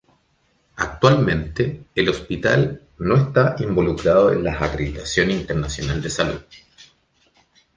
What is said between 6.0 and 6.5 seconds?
de salud.